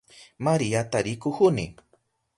Mariata 0.45 0.97
rikuhuni. 1.05 1.67